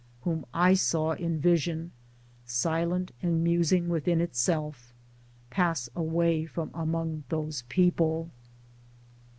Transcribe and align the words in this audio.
whom 0.21 0.47
I 0.51 0.73
saw, 0.73 1.11
in 1.11 1.39
vision, 1.39 1.91
silent 2.43 3.11
and 3.21 3.43
musing 3.43 3.87
within 3.87 4.19
itself, 4.19 4.95
pass 5.51 5.91
away 5.95 6.47
from 6.47 6.71
among 6.73 7.23
those 7.29 7.61
people. 7.69 8.31